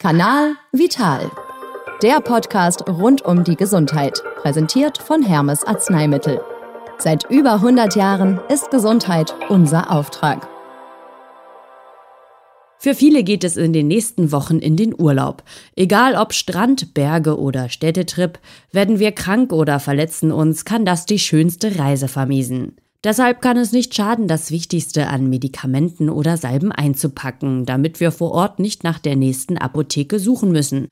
[0.00, 1.28] Kanal Vital.
[2.04, 6.40] Der Podcast rund um die Gesundheit, präsentiert von Hermes Arzneimittel.
[6.98, 10.46] Seit über 100 Jahren ist Gesundheit unser Auftrag.
[12.78, 15.42] Für viele geht es in den nächsten Wochen in den Urlaub.
[15.74, 18.38] Egal ob Strand, Berge oder Städtetrip,
[18.70, 22.76] werden wir krank oder verletzen uns, kann das die schönste Reise vermiesen.
[23.04, 28.32] Deshalb kann es nicht schaden, das Wichtigste an Medikamenten oder Salben einzupacken, damit wir vor
[28.32, 30.88] Ort nicht nach der nächsten Apotheke suchen müssen.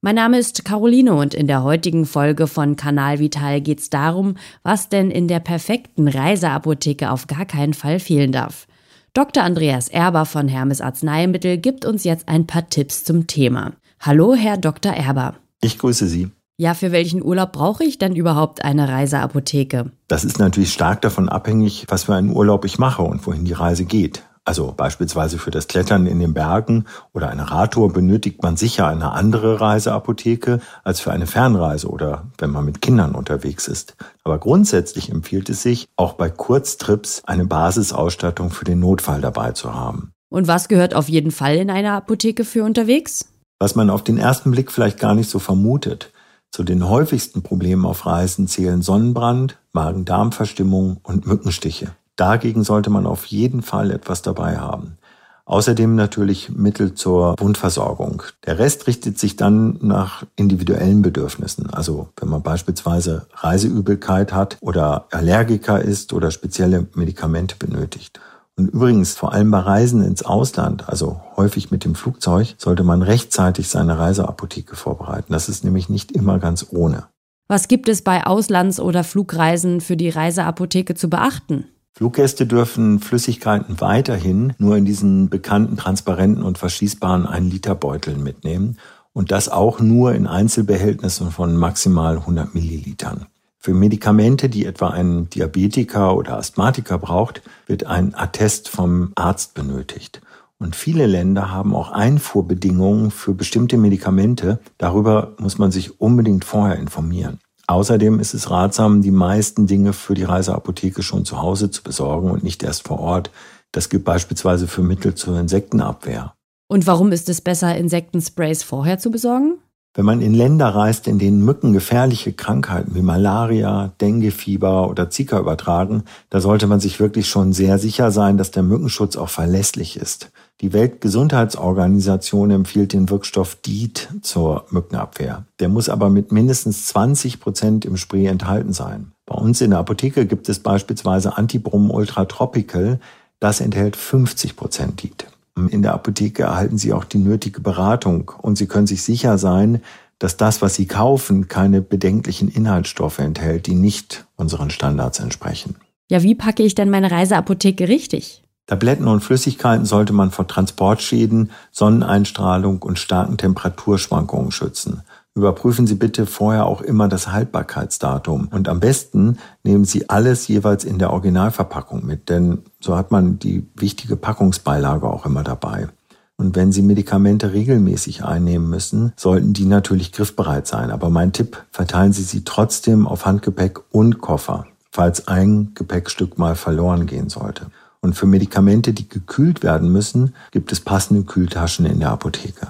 [0.00, 4.36] Mein Name ist Caroline und in der heutigen Folge von Kanal Vital geht es darum,
[4.62, 8.66] was denn in der perfekten Reiseapotheke auf gar keinen Fall fehlen darf.
[9.12, 9.42] Dr.
[9.42, 13.72] Andreas Erber von Hermes Arzneimittel gibt uns jetzt ein paar Tipps zum Thema.
[14.00, 14.94] Hallo, Herr Dr.
[14.94, 15.34] Erber.
[15.60, 16.30] Ich grüße Sie.
[16.60, 19.92] Ja, für welchen Urlaub brauche ich denn überhaupt eine Reiseapotheke?
[20.08, 23.54] Das ist natürlich stark davon abhängig, was für einen Urlaub ich mache und wohin die
[23.54, 24.24] Reise geht.
[24.44, 26.84] Also beispielsweise für das Klettern in den Bergen
[27.14, 32.50] oder eine Radtour benötigt man sicher eine andere Reiseapotheke als für eine Fernreise oder wenn
[32.50, 33.96] man mit Kindern unterwegs ist.
[34.22, 39.72] Aber grundsätzlich empfiehlt es sich, auch bei Kurztrips eine Basisausstattung für den Notfall dabei zu
[39.72, 40.12] haben.
[40.28, 43.32] Und was gehört auf jeden Fall in eine Apotheke für unterwegs?
[43.58, 46.12] Was man auf den ersten Blick vielleicht gar nicht so vermutet.
[46.50, 51.92] Zu den häufigsten Problemen auf Reisen zählen Sonnenbrand, Magen-Darm-Verstimmung und Mückenstiche.
[52.16, 54.98] Dagegen sollte man auf jeden Fall etwas dabei haben.
[55.44, 58.22] Außerdem natürlich Mittel zur Wundversorgung.
[58.46, 61.70] Der Rest richtet sich dann nach individuellen Bedürfnissen.
[61.70, 68.20] Also wenn man beispielsweise Reiseübelkeit hat oder Allergiker ist oder spezielle Medikamente benötigt.
[68.60, 73.00] Und übrigens, vor allem bei Reisen ins Ausland, also häufig mit dem Flugzeug, sollte man
[73.00, 75.32] rechtzeitig seine Reiseapotheke vorbereiten.
[75.32, 77.04] Das ist nämlich nicht immer ganz ohne.
[77.48, 81.64] Was gibt es bei Auslands- oder Flugreisen für die Reiseapotheke zu beachten?
[81.94, 88.76] Fluggäste dürfen Flüssigkeiten weiterhin nur in diesen bekannten transparenten und verschließbaren 1-Liter-Beuteln mitnehmen
[89.14, 93.24] und das auch nur in Einzelbehältnissen von maximal 100 Millilitern.
[93.62, 100.22] Für Medikamente, die etwa ein Diabetiker oder Asthmatiker braucht, wird ein Attest vom Arzt benötigt.
[100.58, 104.60] Und viele Länder haben auch Einfuhrbedingungen für bestimmte Medikamente.
[104.78, 107.38] Darüber muss man sich unbedingt vorher informieren.
[107.66, 112.30] Außerdem ist es ratsam, die meisten Dinge für die Reiseapotheke schon zu Hause zu besorgen
[112.30, 113.30] und nicht erst vor Ort.
[113.72, 116.32] Das gilt beispielsweise für Mittel zur Insektenabwehr.
[116.66, 119.58] Und warum ist es besser, Insektensprays vorher zu besorgen?
[119.92, 125.40] Wenn man in Länder reist, in denen Mücken gefährliche Krankheiten wie Malaria, Denguefieber oder Zika
[125.40, 129.96] übertragen, da sollte man sich wirklich schon sehr sicher sein, dass der Mückenschutz auch verlässlich
[129.96, 130.30] ist.
[130.60, 135.44] Die Weltgesundheitsorganisation empfiehlt den Wirkstoff DEET zur Mückenabwehr.
[135.58, 139.10] Der muss aber mit mindestens 20 Prozent im Spray enthalten sein.
[139.26, 143.00] Bei uns in der Apotheke gibt es beispielsweise Antibrum Ultra Tropical.
[143.40, 145.26] Das enthält 50 Prozent DEET.
[145.68, 149.82] In der Apotheke erhalten Sie auch die nötige Beratung und Sie können sich sicher sein,
[150.18, 155.76] dass das, was Sie kaufen, keine bedenklichen Inhaltsstoffe enthält, die nicht unseren Standards entsprechen.
[156.10, 158.42] Ja, wie packe ich denn meine Reiseapotheke richtig?
[158.66, 165.02] Tabletten und Flüssigkeiten sollte man vor Transportschäden, Sonneneinstrahlung und starken Temperaturschwankungen schützen.
[165.34, 170.84] Überprüfen Sie bitte vorher auch immer das Haltbarkeitsdatum und am besten nehmen Sie alles jeweils
[170.84, 175.88] in der Originalverpackung mit, denn so hat man die wichtige Packungsbeilage auch immer dabei.
[176.36, 180.90] Und wenn Sie Medikamente regelmäßig einnehmen müssen, sollten die natürlich griffbereit sein.
[180.90, 186.54] Aber mein Tipp, verteilen Sie sie trotzdem auf Handgepäck und Koffer, falls ein Gepäckstück mal
[186.54, 187.66] verloren gehen sollte.
[188.00, 192.68] Und für Medikamente, die gekühlt werden müssen, gibt es passende Kühltaschen in der Apotheke.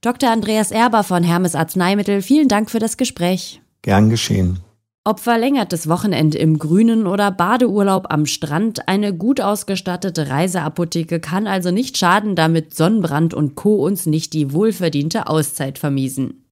[0.00, 0.30] Dr.
[0.30, 3.60] Andreas Erber von Hermes Arzneimittel, vielen Dank für das Gespräch.
[3.82, 4.60] Gern geschehen.
[5.08, 11.70] Ob verlängertes Wochenende im Grünen oder Badeurlaub am Strand, eine gut ausgestattete Reiseapotheke kann also
[11.70, 13.76] nicht schaden, damit Sonnenbrand und Co.
[13.76, 16.44] uns nicht die wohlverdiente Auszeit vermiesen.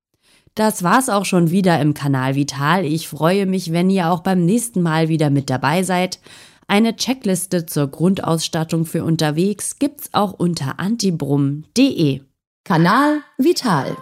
[0.54, 2.86] Das war's auch schon wieder im Kanal Vital.
[2.86, 6.18] Ich freue mich, wenn ihr auch beim nächsten Mal wieder mit dabei seid.
[6.66, 12.22] Eine Checkliste zur Grundausstattung für unterwegs gibt's auch unter antibrum.de.
[12.64, 13.98] Kanal Vital.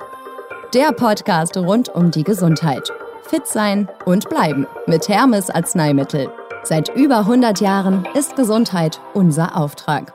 [0.74, 2.92] Der Podcast rund um die Gesundheit.
[3.26, 6.30] Fit sein und bleiben mit Hermes Arzneimittel.
[6.62, 10.14] Seit über 100 Jahren ist Gesundheit unser Auftrag.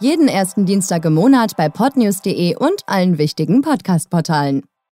[0.00, 4.64] Jeden ersten Dienstag im Monat bei podnews.de und allen wichtigen Podcast-Portalen.